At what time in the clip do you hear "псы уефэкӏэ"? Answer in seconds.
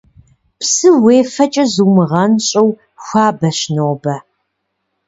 0.59-1.63